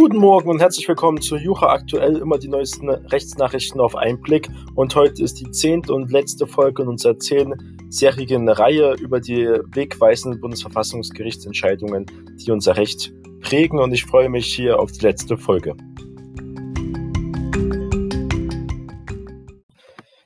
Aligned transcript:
Guten 0.00 0.16
Morgen 0.16 0.48
und 0.48 0.60
herzlich 0.60 0.88
willkommen 0.88 1.20
zu 1.20 1.36
Jura 1.36 1.74
aktuell, 1.74 2.16
immer 2.16 2.38
die 2.38 2.48
neuesten 2.48 2.88
Rechtsnachrichten 2.88 3.82
auf 3.82 3.94
einen 3.94 4.18
Blick. 4.18 4.48
Und 4.74 4.94
heute 4.94 5.22
ist 5.22 5.34
die 5.40 5.50
zehnte 5.50 5.92
und 5.92 6.10
letzte 6.10 6.46
Folge 6.46 6.84
in 6.84 6.88
unserer 6.88 7.18
zehnjährigen 7.18 8.48
Reihe 8.48 8.94
über 8.94 9.20
die 9.20 9.44
wegweisenden 9.44 10.40
Bundesverfassungsgerichtsentscheidungen, 10.40 12.06
die 12.36 12.50
unser 12.50 12.78
Recht 12.78 13.12
prägen. 13.42 13.78
Und 13.78 13.92
ich 13.92 14.06
freue 14.06 14.30
mich 14.30 14.46
hier 14.46 14.80
auf 14.80 14.90
die 14.90 15.02
letzte 15.02 15.36
Folge. 15.36 15.76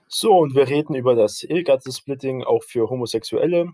So, 0.06 0.36
und 0.36 0.54
wir 0.54 0.68
reden 0.68 0.94
über 0.94 1.16
das 1.16 1.42
Ehegattensplitting 1.42 2.44
auch 2.44 2.62
für 2.62 2.88
Homosexuelle 2.88 3.72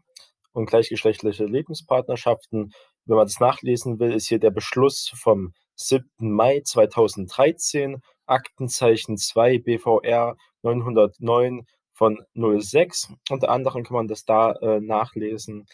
und 0.52 0.64
gleichgeschlechtliche 0.64 1.44
Lebenspartnerschaften. 1.44 2.72
Wenn 3.04 3.16
man 3.16 3.26
das 3.26 3.38
nachlesen 3.38 4.00
will, 4.00 4.14
ist 4.14 4.28
hier 4.28 4.38
der 4.38 4.50
Beschluss 4.50 5.12
vom 5.14 5.52
7. 5.80 6.06
Mai 6.18 6.60
2013, 6.60 8.02
Aktenzeichen 8.26 9.16
2 9.16 9.58
BVR 9.58 10.36
909 10.62 11.66
von 11.94 12.24
06. 12.34 13.14
Unter 13.30 13.48
anderem 13.48 13.82
kann 13.82 13.94
man 13.94 14.08
das 14.08 14.24
da 14.24 14.52
äh, 14.52 14.80
nachlesen. 14.80 15.66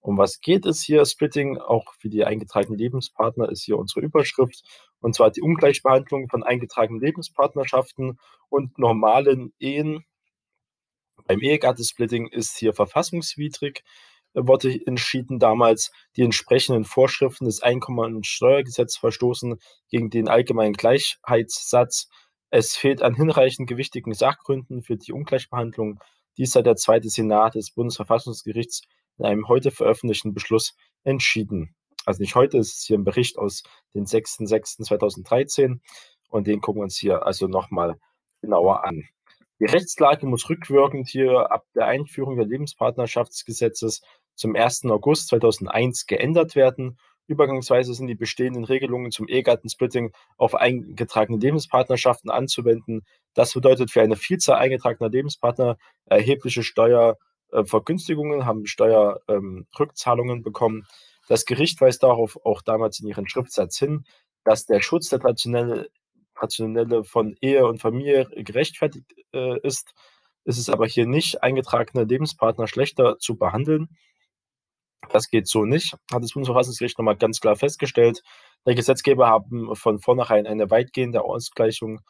Um 0.00 0.18
was 0.18 0.40
geht 0.42 0.66
es 0.66 0.82
hier? 0.82 1.06
Splitting, 1.06 1.56
auch 1.56 1.94
für 1.98 2.10
die 2.10 2.24
eingetragenen 2.24 2.78
Lebenspartner, 2.78 3.48
ist 3.48 3.64
hier 3.64 3.78
unsere 3.78 4.00
Überschrift. 4.00 4.62
Und 5.00 5.14
zwar 5.14 5.30
die 5.30 5.40
Ungleichbehandlung 5.40 6.28
von 6.28 6.42
eingetragenen 6.42 7.00
Lebenspartnerschaften 7.00 8.18
und 8.50 8.78
normalen 8.78 9.54
Ehen. 9.58 10.04
Beim 11.26 11.40
Ehegattensplitting 11.40 12.28
ist 12.28 12.58
hier 12.58 12.74
verfassungswidrig 12.74 13.82
wurde 14.34 14.74
entschieden 14.86 15.38
damals, 15.38 15.90
die 16.16 16.22
entsprechenden 16.22 16.84
Vorschriften 16.84 17.44
des 17.44 17.62
Einkommen- 17.62 18.16
und 18.16 18.26
Steuergesetzes 18.26 18.98
verstoßen 18.98 19.58
gegen 19.88 20.10
den 20.10 20.28
allgemeinen 20.28 20.74
Gleichheitssatz. 20.74 22.08
Es 22.50 22.76
fehlt 22.76 23.02
an 23.02 23.14
hinreichend 23.14 23.68
gewichtigen 23.68 24.14
Sachgründen 24.14 24.82
für 24.82 24.96
die 24.96 25.12
Ungleichbehandlung. 25.12 26.00
Dies 26.36 26.54
hat 26.54 26.66
der 26.66 26.76
zweite 26.76 27.08
Senat 27.08 27.54
des 27.54 27.70
Bundesverfassungsgerichts 27.70 28.82
in 29.18 29.24
einem 29.24 29.48
heute 29.48 29.70
veröffentlichten 29.70 30.34
Beschluss 30.34 30.74
entschieden. 31.04 31.74
Also 32.04 32.20
nicht 32.20 32.34
heute, 32.34 32.58
es 32.58 32.74
ist 32.74 32.86
hier 32.86 32.98
ein 32.98 33.04
Bericht 33.04 33.38
aus 33.38 33.62
dem 33.94 34.04
6.6.2013 34.04 35.80
und 36.28 36.46
den 36.46 36.60
gucken 36.60 36.80
wir 36.80 36.84
uns 36.84 36.98
hier 36.98 37.24
also 37.24 37.46
nochmal 37.46 37.96
genauer 38.40 38.84
an. 38.84 39.04
Die 39.60 39.66
Rechtslage 39.66 40.26
muss 40.26 40.48
rückwirkend 40.50 41.08
hier 41.08 41.50
ab 41.50 41.64
der 41.74 41.86
Einführung 41.86 42.36
der 42.36 42.46
Lebenspartnerschaftsgesetzes 42.46 44.02
zum 44.34 44.56
1. 44.56 44.84
August 44.86 45.28
2001 45.28 46.06
geändert 46.06 46.54
werden. 46.54 46.98
Übergangsweise 47.26 47.94
sind 47.94 48.06
die 48.06 48.14
bestehenden 48.14 48.64
Regelungen 48.64 49.10
zum 49.10 49.28
Ehegattensplitting 49.28 50.12
auf 50.36 50.54
eingetragene 50.54 51.38
Lebenspartnerschaften 51.38 52.30
anzuwenden. 52.30 53.02
Das 53.32 53.54
bedeutet 53.54 53.90
für 53.90 54.02
eine 54.02 54.16
Vielzahl 54.16 54.58
eingetragener 54.58 55.08
Lebenspartner 55.08 55.78
erhebliche 56.04 56.62
Steuervergünstigungen, 56.62 58.44
haben 58.44 58.66
Steuerrückzahlungen 58.66 60.42
bekommen. 60.42 60.86
Das 61.28 61.46
Gericht 61.46 61.80
weist 61.80 62.02
darauf 62.02 62.38
auch 62.44 62.60
damals 62.60 63.00
in 63.00 63.08
ihren 63.08 63.28
Schriftsatz 63.28 63.78
hin, 63.78 64.04
dass 64.44 64.66
der 64.66 64.82
Schutz 64.82 65.08
der 65.08 65.20
traditionelle, 65.20 65.88
traditionelle 66.34 67.04
von 67.04 67.36
Ehe 67.40 67.66
und 67.66 67.80
Familie 67.80 68.28
gerechtfertigt 68.34 69.14
äh, 69.32 69.58
ist. 69.60 69.94
Ist 70.44 70.58
es 70.58 70.68
aber 70.68 70.86
hier 70.86 71.06
nicht, 71.06 71.42
eingetragene 71.42 72.04
Lebenspartner 72.04 72.66
schlechter 72.66 73.18
zu 73.18 73.36
behandeln. 73.38 73.88
Das 75.10 75.28
geht 75.28 75.48
so 75.48 75.64
nicht, 75.64 75.94
hat 76.12 76.22
das 76.22 76.32
Bundesverfassungsgericht 76.32 76.98
nochmal 76.98 77.16
ganz 77.16 77.40
klar 77.40 77.56
festgestellt. 77.56 78.22
Der 78.66 78.74
Gesetzgeber 78.74 79.28
haben 79.28 79.74
von 79.74 79.98
vornherein 79.98 80.46
eine 80.46 80.70
weitgehende 80.70 81.22
Ausgleichung 81.22 82.00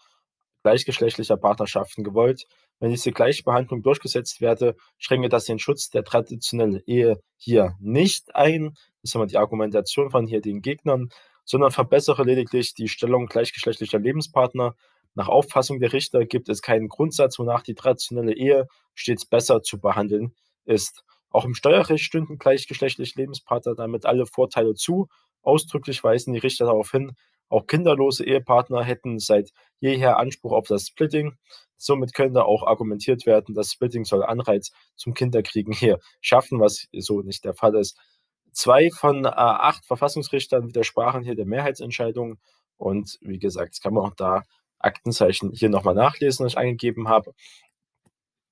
gleichgeschlechtlicher 0.63 1.37
Partnerschaften 1.37 2.05
gewollt. 2.05 2.47
Wenn 2.81 2.91
diese 2.91 3.13
Gleichbehandlung 3.13 3.83
durchgesetzt 3.83 4.41
werde, 4.41 4.75
schränke 4.99 5.29
das 5.29 5.45
den 5.45 5.59
Schutz 5.59 5.91
der 5.91 6.05
traditionellen 6.05 6.81
Ehe 6.87 7.21
hier 7.37 7.77
nicht 7.81 8.35
ein. 8.35 8.71
Das 9.03 9.11
ist 9.11 9.15
immer 9.15 9.27
die 9.27 9.37
Argumentation 9.37 10.11
von 10.11 10.27
hier 10.27 10.41
den 10.41 10.63
Gegnern, 10.63 11.11
sondern 11.45 11.71
verbessere 11.71 12.25
lediglich 12.25 12.75
die 12.75 12.89
Stellung 12.89 13.27
gleichgeschlechtlicher 13.27 13.99
Lebenspartner. 13.99 14.75
Nach 15.15 15.29
Auffassung 15.29 15.79
der 15.79 15.93
Richter 15.93 16.25
gibt 16.25 16.49
es 16.49 16.63
keinen 16.63 16.89
Grundsatz, 16.89 17.39
wonach 17.39 17.63
die 17.63 17.75
traditionelle 17.75 18.35
Ehe 18.35 18.67
stets 18.95 19.27
besser 19.27 19.63
zu 19.63 19.79
behandeln 19.79 20.35
ist. 20.65 21.05
Auch 21.35 21.45
im 21.45 21.55
Steuerrecht 21.55 22.05
stünden 22.05 22.39
gleichgeschlechtliche 22.39 23.19
Lebenspartner 23.19 23.75
damit 23.75 24.07
alle 24.07 24.25
Vorteile 24.25 24.75
zu. 24.75 25.09
Ausdrücklich 25.43 26.05
weisen 26.05 26.33
die 26.33 26.39
Richter 26.39 26.67
darauf 26.67 26.93
hin, 26.93 27.17
auch 27.49 27.67
kinderlose 27.67 28.25
Ehepartner 28.25 28.85
hätten 28.85 29.19
seit 29.19 29.51
jeher 29.81 30.19
Anspruch 30.19 30.53
auf 30.53 30.69
das 30.69 30.87
Splitting. 30.87 31.35
Somit 31.77 32.15
könnte 32.15 32.45
auch 32.45 32.65
argumentiert 32.65 33.27
werden, 33.27 33.53
das 33.53 33.73
Splitting 33.73 34.05
soll 34.05 34.23
Anreiz 34.23 34.71
zum 34.95 35.13
Kinderkriegen 35.13 35.73
hier 35.73 35.99
schaffen, 36.21 36.61
was 36.61 36.87
so 36.93 37.23
nicht 37.23 37.45
der 37.45 37.55
Fall 37.55 37.75
ist. 37.75 37.99
Zwei 38.53 38.91
von 38.91 39.25
äh, 39.25 39.29
acht 39.29 39.85
Verfassungsrichtern 39.87 40.69
widersprachen 40.69 41.25
hier 41.25 41.35
der 41.35 41.47
Mehrheitsentscheidung. 41.47 42.39
Und 42.77 43.19
wie 43.23 43.41
gesagt, 43.41 43.73
das 43.73 43.81
kann 43.81 43.95
man 43.95 44.05
auch 44.05 44.15
da 44.15 44.43
Aktenzeichen 44.79 45.51
hier 45.53 45.69
nochmal 45.69 45.95
nachlesen, 45.97 46.47
was 46.47 46.53
ich 46.53 46.59
eingegeben 46.59 47.09
habe. 47.09 47.35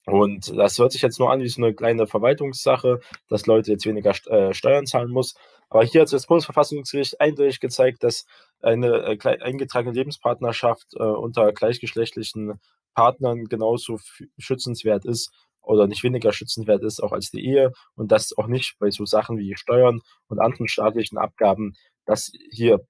Und 0.05 0.57
das 0.57 0.79
hört 0.79 0.93
sich 0.93 1.03
jetzt 1.03 1.21
nur 1.21 1.31
an 1.31 1.41
wie 1.41 1.49
so 1.49 1.63
eine 1.63 1.75
kleine 1.75 2.07
Verwaltungssache, 2.07 3.01
dass 3.29 3.47
Leute 3.47 3.71
jetzt 3.71 3.87
weniger 3.87 4.15
äh, 4.27 4.53
Steuern 4.53 4.87
zahlen 4.87 5.11
muss. 5.11 5.35
Aber 5.69 5.85
hier 5.85 6.03
hat 6.03 6.13
das 6.13 6.27
Bundesverfassungsgericht 6.27 7.21
eindeutig 7.21 7.61
gezeigt, 7.61 8.03
dass 8.03 8.27
eine 8.61 9.17
äh, 9.23 9.39
eingetragene 9.41 9.95
Lebenspartnerschaft 9.95 10.95
äh, 10.95 11.03
unter 11.03 11.53
gleichgeschlechtlichen 11.53 12.61
Partnern 12.95 13.45
genauso 13.45 13.99
schützenswert 14.39 15.05
ist 15.05 15.33
oder 15.62 15.87
nicht 15.87 16.03
weniger 16.03 16.33
schützenswert 16.33 16.83
ist 16.83 17.01
auch 17.01 17.12
als 17.12 17.31
die 17.31 17.47
Ehe 17.47 17.73
und 17.95 18.11
dass 18.11 18.37
auch 18.37 18.49
nicht 18.49 18.75
bei 18.81 18.91
so 18.91 19.07
Sachen 19.07 19.39
wie 19.39 19.55
Steuern 19.57 20.01
und 20.27 20.41
anderen 20.41 20.67
staatlichen 20.67 21.17
Abgaben, 21.17 21.75
dass 22.05 22.33
hier 22.51 22.81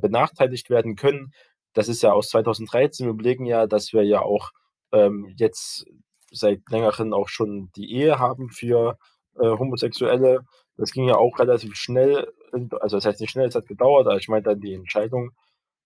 benachteiligt 0.00 0.70
werden 0.70 0.96
können. 0.96 1.32
Das 1.74 1.88
ist 1.88 2.02
ja 2.02 2.12
aus 2.12 2.30
2013. 2.30 3.06
Wir 3.06 3.12
überlegen 3.12 3.44
ja, 3.44 3.66
dass 3.66 3.92
wir 3.92 4.02
ja 4.02 4.22
auch 4.22 4.50
ähm, 4.92 5.32
jetzt 5.36 5.84
seit 6.32 6.60
längerem 6.70 7.12
auch 7.12 7.28
schon 7.28 7.70
die 7.76 7.92
Ehe 7.92 8.18
haben 8.18 8.50
für 8.50 8.98
äh, 9.38 9.46
Homosexuelle. 9.46 10.44
Das 10.76 10.92
ging 10.92 11.08
ja 11.08 11.16
auch 11.16 11.38
relativ 11.38 11.76
schnell, 11.76 12.32
also 12.80 12.96
das 12.96 13.04
heißt 13.04 13.20
nicht 13.20 13.30
schnell, 13.30 13.48
es 13.48 13.54
hat 13.54 13.68
gedauert, 13.68 14.06
aber 14.06 14.16
ich 14.16 14.28
meine 14.28 14.42
dann 14.42 14.60
die 14.60 14.74
Entscheidung, 14.74 15.32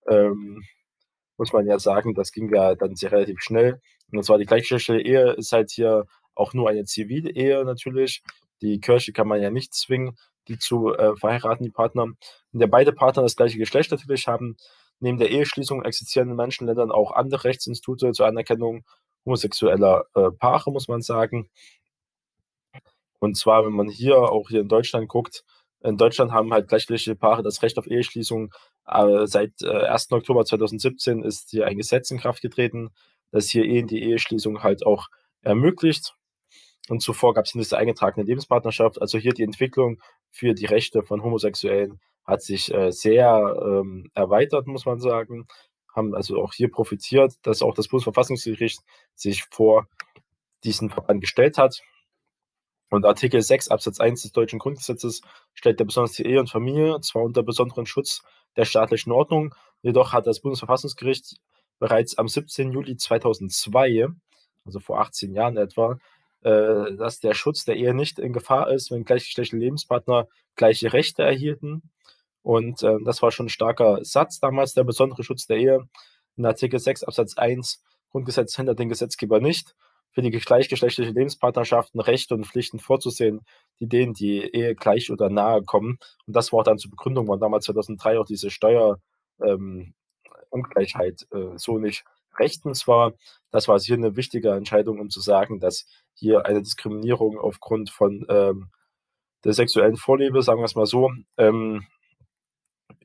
ähm, 0.09 0.63
muss 1.37 1.53
man 1.53 1.67
ja 1.67 1.79
sagen, 1.79 2.15
das 2.15 2.33
ging 2.33 2.53
ja 2.55 2.75
dann 2.75 2.95
sehr 2.97 3.13
relativ 3.13 3.41
schnell. 3.41 3.81
Und 4.13 4.25
zwar 4.25 4.39
die 4.39 4.47
gleichgeschlechtliche 4.47 5.01
Ehe 5.09 5.33
ist 5.33 5.53
halt 5.53 5.71
hier 5.71 6.07
auch 6.35 6.55
nur 6.55 6.69
eine 6.69 6.85
zivile 6.85 7.31
Ehe 7.31 7.65
natürlich. 7.65 8.23
Die 8.63 8.81
Kirche 8.81 9.13
kann 9.13 9.29
man 9.29 9.43
ja 9.43 9.51
nicht 9.51 9.75
zwingen, 9.75 10.17
die 10.49 10.59
zu 10.59 10.95
äh, 10.95 11.17
verheiraten, 11.17 11.65
die 11.65 11.71
Partner. 11.71 12.05
Und 12.05 12.17
ja 12.53 12.67
beide 12.67 12.93
Partner 12.93 13.23
das 13.23 13.37
gleiche 13.37 13.59
Geschlecht 13.59 13.91
natürlich 13.91 14.29
haben, 14.29 14.57
neben 15.01 15.19
der 15.19 15.31
Eheschließung 15.31 15.85
existieren 15.85 16.31
in 16.31 16.37
manchen 16.37 16.67
Ländern 16.67 16.91
auch 16.91 17.13
andere 17.13 17.45
Rechtsinstitute 17.45 18.13
zur 18.13 18.27
Anerkennung 18.27 18.85
homosexueller 19.27 20.07
äh, 20.15 20.31
Paare, 20.31 20.73
muss 20.73 20.89
man 20.89 21.03
sagen. 21.03 21.51
Und 23.19 23.37
zwar, 23.37 23.67
wenn 23.67 23.73
man 23.73 23.89
hier 23.89 24.17
auch 24.17 24.49
hier 24.49 24.61
in 24.61 24.69
Deutschland 24.69 25.09
guckt, 25.09 25.45
in 25.83 25.97
Deutschland 25.97 26.33
haben 26.33 26.53
halt 26.53 26.69
gleichgeschlechtliche 26.69 27.17
Paare 27.17 27.43
das 27.43 27.63
Recht 27.63 27.79
auf 27.79 27.87
Eheschließung. 27.87 28.53
Äh, 28.87 29.27
seit 29.27 29.63
äh, 29.63 29.87
1. 29.87 30.13
Oktober 30.13 30.45
2017 30.45 31.23
ist 31.23 31.51
hier 31.51 31.67
ein 31.67 31.77
Gesetz 31.77 32.11
in 32.11 32.19
Kraft 32.19 32.43
getreten, 32.43 32.91
das 33.31 33.49
hier 33.49 33.65
Ehen 33.65 33.87
die 33.87 34.03
Eheschließung 34.03 34.63
halt 34.63 34.87
auch 34.87 35.09
ermöglicht. 35.43 36.15
Und 36.89 37.03
zuvor 37.03 37.35
gab 37.35 37.47
es 37.47 37.53
diese 37.53 37.77
eingetragene 37.77 38.25
Lebenspartnerschaft. 38.27 39.01
Also 39.01 39.19
hier 39.19 39.33
die 39.33 39.43
Entwicklung 39.43 40.01
für 40.31 40.55
die 40.55 40.67
Rechte 40.67 41.03
von 41.03 41.23
Homosexuellen 41.23 42.01
hat 42.25 42.43
sich 42.43 42.73
äh, 42.73 42.91
sehr 42.91 43.57
ähm, 43.63 44.11
erweitert, 44.15 44.67
muss 44.67 44.87
man 44.87 45.01
sagen 45.01 45.47
haben 45.97 46.15
also 46.15 46.41
auch 46.43 46.53
hier 46.53 46.71
profitiert, 46.71 47.35
dass 47.43 47.63
auch 47.63 47.75
das 47.75 47.89
Bundesverfassungsgericht 47.89 48.81
sich 49.15 49.45
vor 49.51 49.89
diesen 50.63 50.91
Verband 50.91 51.21
gestellt 51.21 51.59
hat. 51.59 51.81
Und 52.91 53.05
Artikel 53.05 53.41
6 53.41 53.69
Absatz 53.69 53.99
1 53.99 54.23
des 54.23 54.33
deutschen 54.33 54.59
Grundgesetzes 54.59 55.23
stellt 55.55 55.81
ja 55.81 55.87
besonders 55.87 56.13
die 56.13 56.25
Ehe 56.25 56.39
und 56.39 56.51
Familie 56.51 57.01
zwar 57.01 57.23
unter 57.23 57.43
besonderen 57.43 57.87
Schutz 57.87 58.23
der 58.57 58.65
staatlichen 58.65 59.11
Ordnung, 59.11 59.55
jedoch 59.83 60.13
hat 60.13 60.27
das 60.27 60.41
Bundesverfassungsgericht 60.41 61.37
bereits 61.79 62.17
am 62.17 62.29
17. 62.29 62.73
Juli 62.73 62.97
2002, 62.97 64.07
also 64.65 64.81
vor 64.81 65.01
18 65.01 65.35
Jahren 65.35 65.57
etwa, 65.57 65.99
äh, 66.43 66.95
dass 66.97 67.21
der 67.21 67.35
Schutz 67.35 67.65
der 67.65 67.77
Ehe 67.77 67.93
nicht 67.93 68.19
in 68.19 68.33
Gefahr 68.33 68.71
ist, 68.71 68.91
wenn 68.91 69.05
gleichgeschlechtliche 69.05 69.63
Lebenspartner 69.63 70.29
gleiche 70.55 70.93
Rechte 70.93 71.23
erhielten 71.23 71.83
und 72.47 72.81
äh, 72.85 72.99
das 73.05 73.23
war 73.23 73.33
schon 73.33 73.47
ein 73.47 73.49
starker 73.49 74.05
Satz 74.05 74.39
damals, 74.39 74.73
der 74.73 74.85
besondere 74.85 75.25
Schutz 75.25 75.49
der 75.49 75.57
Ehe. 75.57 75.89
In 76.37 76.47
Artikel 76.47 76.79
6 76.79 77.03
Absatz 77.03 77.37
1 77.37 77.83
Grundgesetz 78.13 78.55
hindert 78.55 78.79
den 78.79 78.89
Gesetzgeber 78.89 79.41
nicht, 79.41 79.75
für 80.13 80.23
die 80.23 80.31
gleichgeschlechtliche 80.31 81.11
Lebenspartnerschaften 81.11 82.01
Rechte 82.01 82.35
und 82.35 82.47
Pflichten 82.47 82.79
vorzusehen, 82.79 83.41
die 83.81 83.89
denen 83.89 84.15
die 84.15 84.43
Ehe 84.43 84.77
gleich 84.77 85.11
oder 85.11 85.29
nahe 85.29 85.65
kommen. 85.65 85.99
Und 86.29 86.37
das 86.37 86.53
war 86.53 86.61
auch 86.61 86.63
dann 86.63 86.79
zur 86.79 86.93
Begründung, 86.93 87.27
waren 87.27 87.41
damals 87.41 87.65
2003 87.65 88.21
auch 88.21 88.27
diese 88.27 88.51
Steuer, 88.51 89.01
ähm, 89.43 89.95
äh, 90.53 91.13
so 91.57 91.79
nicht 91.79 92.05
rechtens 92.39 92.87
war. 92.87 93.15
Das 93.51 93.67
war 93.67 93.81
hier 93.81 93.97
eine 93.97 94.15
wichtige 94.15 94.53
Entscheidung, 94.53 95.01
um 95.01 95.11
zu 95.11 95.21
sagen, 95.21 95.59
dass 95.59 95.89
hier 96.15 96.47
eine 96.47 96.63
Diskriminierung 96.63 97.41
aufgrund 97.41 97.91
von 97.91 98.25
ähm, 98.29 98.71
der 99.43 99.53
sexuellen 99.53 99.97
Vorliebe, 99.97 100.43
sagen 100.43 100.61
wir 100.61 100.67
es 100.67 100.77
mal 100.77 100.87
so, 100.87 101.11
ähm, 101.39 101.85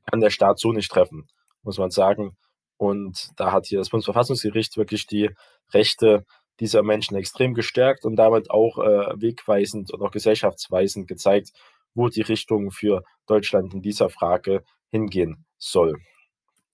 kann 0.09 0.19
der 0.19 0.29
Staat 0.29 0.59
so 0.59 0.71
nicht 0.71 0.91
treffen, 0.91 1.27
muss 1.63 1.77
man 1.77 1.91
sagen. 1.91 2.35
Und 2.77 3.29
da 3.35 3.51
hat 3.51 3.67
hier 3.67 3.79
das 3.79 3.89
Bundesverfassungsgericht 3.89 4.77
wirklich 4.77 5.05
die 5.05 5.29
Rechte 5.73 6.25
dieser 6.59 6.83
Menschen 6.83 7.15
extrem 7.17 7.53
gestärkt 7.53 8.05
und 8.05 8.15
damit 8.15 8.49
auch 8.51 8.77
äh, 8.77 9.19
wegweisend 9.19 9.91
und 9.91 10.01
auch 10.01 10.11
gesellschaftsweisend 10.11 11.07
gezeigt, 11.07 11.51
wo 11.93 12.07
die 12.07 12.21
Richtung 12.21 12.71
für 12.71 13.03
Deutschland 13.27 13.73
in 13.73 13.81
dieser 13.81 14.09
Frage 14.09 14.63
hingehen 14.89 15.45
soll. 15.57 15.99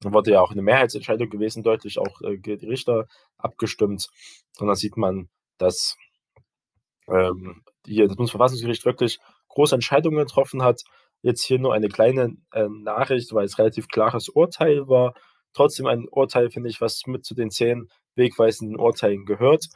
Da 0.01 0.13
wurde 0.13 0.31
ja 0.31 0.41
auch 0.41 0.51
eine 0.51 0.61
Mehrheitsentscheidung 0.61 1.29
gewesen, 1.29 1.63
deutlich 1.63 1.99
auch 1.99 2.21
äh, 2.21 2.37
die 2.37 2.65
Richter 2.65 3.07
abgestimmt. 3.37 4.07
Und 4.59 4.67
da 4.67 4.75
sieht 4.75 4.97
man, 4.97 5.29
dass 5.57 5.95
ähm, 7.07 7.63
hier 7.85 8.07
das 8.07 8.15
Bundesverfassungsgericht 8.15 8.85
wirklich 8.85 9.19
große 9.49 9.75
Entscheidungen 9.75 10.19
getroffen 10.19 10.61
hat. 10.63 10.83
Jetzt 11.27 11.43
hier 11.43 11.59
nur 11.59 11.73
eine 11.73 11.89
kleine 11.89 12.37
äh, 12.53 12.69
Nachricht, 12.69 13.33
weil 13.33 13.43
es 13.43 13.59
relativ 13.59 13.89
klares 13.89 14.29
Urteil 14.29 14.87
war. 14.87 15.13
Trotzdem 15.51 15.85
ein 15.85 16.07
Urteil, 16.09 16.49
finde 16.49 16.69
ich, 16.69 16.79
was 16.79 17.05
mit 17.05 17.25
zu 17.25 17.35
den 17.35 17.51
zehn 17.51 17.89
wegweisenden 18.15 18.79
Urteilen 18.79 19.25
gehört. 19.25 19.67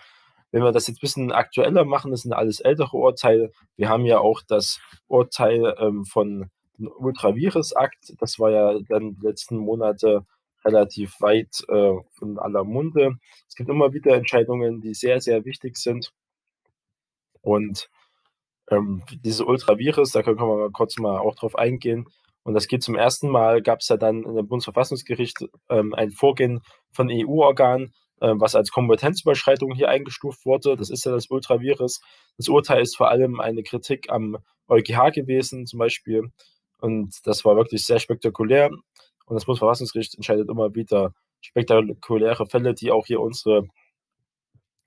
Wenn 0.52 0.64
wir 0.64 0.72
das 0.72 0.88
jetzt 0.88 1.00
ein 1.00 1.02
bisschen 1.02 1.32
aktueller 1.34 1.84
machen, 1.84 2.12
das 2.12 2.22
sind 2.22 2.32
alles 2.32 2.62
ältere 2.62 2.96
Urteile. 2.96 3.52
Wir 3.76 3.90
haben 3.90 4.06
ja 4.06 4.20
auch 4.20 4.42
das 4.48 4.80
Urteil 5.08 5.76
ähm, 5.78 6.06
von 6.06 6.50
Ultravirus-Akt. 6.80 8.14
Das 8.22 8.40
war 8.40 8.52
ja 8.52 8.80
dann 8.88 9.16
die 9.16 9.28
letzten 9.28 9.58
Monate 9.58 10.24
relativ 10.64 11.20
weit 11.20 11.66
äh, 11.68 11.96
von 12.14 12.40
aller 12.40 12.64
Munde. 12.64 13.18
Es 13.50 13.56
gibt 13.56 13.70
immer 13.70 13.92
wieder 13.92 14.16
Entscheidungen, 14.16 14.80
die 14.80 14.94
sehr, 14.94 15.20
sehr 15.20 15.44
wichtig 15.44 15.76
sind. 15.76 16.14
Und 17.42 17.90
ähm, 18.72 19.04
diese 19.24 19.46
Ultravirus, 19.46 20.12
da 20.12 20.24
können 20.24 20.40
wir 20.40 20.46
mal 20.46 20.72
kurz 20.72 20.98
mal 20.98 21.20
auch 21.20 21.36
drauf 21.36 21.56
eingehen. 21.56 22.08
Und 22.44 22.56
das 22.56 22.68
geht 22.68 22.82
zum 22.82 22.96
ersten 22.96 23.30
Mal, 23.30 23.62
gab 23.62 23.82
es 23.82 23.90
ja 23.90 23.98
dann 23.98 24.24
in 24.24 24.36
dem 24.36 24.48
Bundesverfassungsgericht 24.48 25.46
ähm, 25.70 25.94
ein 25.94 26.12
Vorgehen 26.12 26.62
von 26.92 27.10
EU-Organen, 27.12 27.94
äh, 28.20 28.34
was 28.36 28.56
als 28.56 28.72
Kompetenzüberschreitung 28.72 29.74
hier 29.74 29.90
eingestuft 29.90 30.46
wurde. 30.46 30.76
Das 30.76 30.90
ist 30.90 31.06
ja 31.06 31.12
das 31.12 31.30
Ultravirus. 31.30 32.02
Das 32.38 32.48
Urteil 32.50 32.82
ist 32.82 32.98
vor 32.98 33.10
allem 33.10 33.40
eine 33.40 33.62
Kritik 33.62 34.10
am 34.10 34.38
EuGH 34.68 35.12
gewesen, 35.14 35.68
zum 35.68 35.80
Beispiel. 35.80 36.32
Und 36.80 37.16
das 37.26 37.46
war 37.46 37.56
wirklich 37.56 37.86
sehr 37.86 38.00
spektakulär. 38.00 38.72
Und 39.26 39.36
das 39.36 39.46
Bundesverfassungsgericht 39.46 40.16
entscheidet 40.16 40.50
immer 40.50 40.74
wieder 40.74 41.14
spektakuläre 41.42 42.48
Fälle, 42.48 42.74
die 42.74 42.92
auch 42.92 43.06
hier 43.06 43.20
unsere 43.20 43.68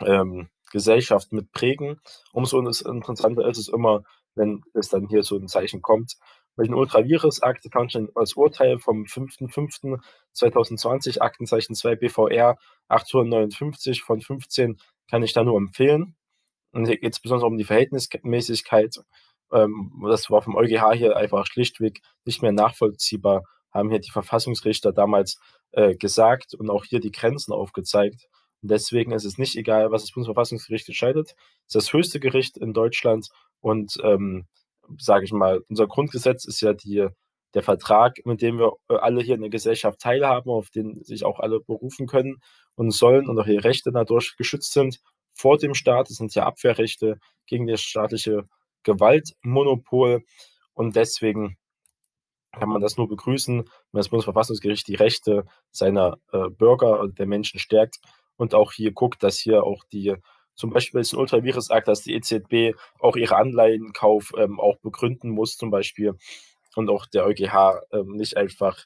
ähm, 0.00 0.48
Gesellschaft 0.74 1.32
mit 1.32 1.50
prägen. 1.52 2.00
Umso 2.32 2.58
interessanter 2.58 3.48
ist 3.48 3.58
es 3.58 3.68
immer, 3.68 4.02
wenn 4.34 4.64
es 4.74 4.88
dann 4.88 5.06
hier 5.06 5.22
so 5.22 5.36
ein 5.36 5.46
Zeichen 5.46 5.82
kommt. 5.82 6.16
Bei 6.56 6.64
den 6.64 6.74
Ultravirus-Akte 6.74 7.70
kann 7.70 7.86
ich 7.86 7.96
als 8.16 8.34
Urteil 8.34 8.80
vom 8.80 9.04
5.5.2020, 9.04 11.20
Aktenzeichen 11.20 11.76
2 11.76 11.94
BVR 11.94 12.58
859 12.88 14.02
von 14.02 14.20
15, 14.20 14.80
kann 15.08 15.22
ich 15.22 15.32
da 15.32 15.44
nur 15.44 15.58
empfehlen. 15.58 16.16
Und 16.72 16.86
hier 16.86 16.98
geht 16.98 17.12
es 17.12 17.20
besonders 17.20 17.46
um 17.46 17.56
die 17.56 17.64
Verhältnismäßigkeit. 17.64 18.96
Ähm, 19.52 20.04
das 20.08 20.28
war 20.28 20.42
vom 20.42 20.56
EuGH 20.56 20.94
hier 20.94 21.16
einfach 21.16 21.46
schlichtweg 21.46 22.00
nicht 22.24 22.42
mehr 22.42 22.50
nachvollziehbar, 22.50 23.44
haben 23.70 23.90
hier 23.90 24.00
die 24.00 24.10
Verfassungsrichter 24.10 24.92
damals 24.92 25.38
äh, 25.70 25.94
gesagt 25.94 26.54
und 26.54 26.68
auch 26.68 26.84
hier 26.84 26.98
die 26.98 27.12
Grenzen 27.12 27.52
aufgezeigt. 27.52 28.26
Und 28.64 28.70
deswegen 28.70 29.12
ist 29.12 29.26
es 29.26 29.36
nicht 29.36 29.56
egal, 29.56 29.92
was 29.92 30.04
das 30.04 30.12
Bundesverfassungsgericht 30.12 30.88
entscheidet. 30.88 31.34
Es 31.66 31.74
ist 31.74 31.74
das 31.74 31.92
höchste 31.92 32.18
Gericht 32.18 32.56
in 32.56 32.72
Deutschland 32.72 33.28
und 33.60 33.98
ähm, 34.02 34.46
sage 34.96 35.26
ich 35.26 35.32
mal, 35.32 35.60
unser 35.68 35.86
Grundgesetz 35.86 36.46
ist 36.46 36.62
ja 36.62 36.72
die, 36.72 37.06
der 37.52 37.62
Vertrag, 37.62 38.24
mit 38.24 38.40
dem 38.40 38.58
wir 38.58 38.72
äh, 38.88 38.94
alle 38.94 39.20
hier 39.20 39.34
in 39.34 39.42
der 39.42 39.50
Gesellschaft 39.50 40.00
teilhaben, 40.00 40.50
auf 40.50 40.70
den 40.70 41.04
sich 41.04 41.26
auch 41.26 41.40
alle 41.40 41.60
berufen 41.60 42.06
können 42.06 42.38
und 42.74 42.90
sollen 42.90 43.28
und 43.28 43.38
auch 43.38 43.46
ihre 43.46 43.64
Rechte 43.64 43.92
dadurch 43.92 44.34
geschützt 44.38 44.72
sind 44.72 44.98
vor 45.30 45.58
dem 45.58 45.74
Staat. 45.74 46.08
Das 46.08 46.16
sind 46.16 46.34
ja 46.34 46.46
Abwehrrechte 46.46 47.18
gegen 47.46 47.66
das 47.66 47.82
staatliche 47.82 48.48
Gewaltmonopol 48.82 50.24
und 50.72 50.96
deswegen 50.96 51.58
kann 52.52 52.70
man 52.70 52.80
das 52.80 52.96
nur 52.96 53.08
begrüßen, 53.08 53.56
wenn 53.58 53.98
das 53.98 54.08
Bundesverfassungsgericht 54.08 54.88
die 54.88 54.94
Rechte 54.94 55.44
seiner 55.70 56.16
äh, 56.32 56.48
Bürger 56.48 57.00
und 57.00 57.18
der 57.18 57.26
Menschen 57.26 57.60
stärkt 57.60 57.98
und 58.36 58.54
auch 58.54 58.72
hier 58.72 58.92
guckt, 58.92 59.22
dass 59.22 59.38
hier 59.38 59.64
auch 59.64 59.84
die 59.92 60.16
zum 60.54 60.70
Beispiel 60.70 61.00
ist 61.00 61.12
ein 61.12 61.18
Ultravirus-Akt, 61.18 61.88
dass 61.88 62.02
die 62.02 62.14
EZB 62.14 62.76
auch 63.00 63.16
ihre 63.16 63.36
Anleihenkauf 63.36 64.32
ähm, 64.38 64.60
auch 64.60 64.76
begründen 64.78 65.30
muss, 65.30 65.56
zum 65.56 65.70
Beispiel. 65.70 66.14
Und 66.76 66.90
auch 66.90 67.06
der 67.06 67.24
EuGH 67.24 67.80
ähm, 67.92 68.12
nicht 68.16 68.36
einfach, 68.36 68.84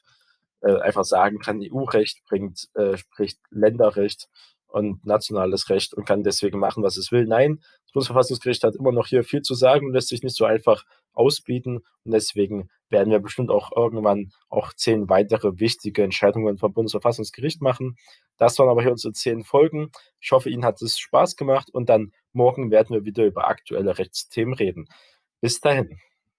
äh, 0.61 0.77
einfach 0.79 1.05
sagen 1.05 1.39
kann, 1.39 1.61
EU-Recht 1.61 2.23
bringt, 2.25 2.69
äh, 2.75 2.97
spricht 2.97 3.39
Länderrecht 3.51 4.27
und 4.69 5.05
nationales 5.05 5.69
Recht 5.69 5.93
und 5.93 6.05
kann 6.05 6.23
deswegen 6.23 6.59
machen, 6.59 6.83
was 6.83 6.97
es 6.97 7.11
will. 7.11 7.25
Nein, 7.25 7.59
das 7.83 7.93
Bundesverfassungsgericht 7.93 8.63
hat 8.63 8.75
immer 8.75 8.91
noch 8.91 9.07
hier 9.07 9.23
viel 9.23 9.41
zu 9.41 9.53
sagen 9.55 9.87
und 9.87 9.93
lässt 9.93 10.09
sich 10.09 10.23
nicht 10.23 10.35
so 10.35 10.45
einfach 10.45 10.85
ausbieten. 11.13 11.79
Und 12.03 12.11
deswegen 12.11 12.69
werden 12.89 13.11
wir 13.11 13.19
bestimmt 13.19 13.51
auch 13.51 13.71
irgendwann 13.75 14.31
auch 14.49 14.73
zehn 14.73 15.09
weitere 15.09 15.59
wichtige 15.59 16.03
Entscheidungen 16.03 16.57
vom 16.57 16.73
Bundesverfassungsgericht 16.73 17.61
machen. 17.61 17.97
Das 18.37 18.57
waren 18.59 18.69
aber 18.69 18.81
hier 18.81 18.91
unsere 18.91 19.13
zehn 19.13 19.43
Folgen. 19.43 19.91
Ich 20.19 20.31
hoffe, 20.31 20.49
Ihnen 20.49 20.65
hat 20.65 20.81
es 20.81 20.97
Spaß 20.97 21.35
gemacht 21.35 21.69
und 21.71 21.89
dann 21.89 22.11
morgen 22.31 22.71
werden 22.71 22.95
wir 22.95 23.05
wieder 23.05 23.25
über 23.25 23.47
aktuelle 23.47 23.97
Rechtsthemen 23.97 24.53
reden. 24.53 24.87
Bis 25.41 25.59
dahin. 25.59 25.99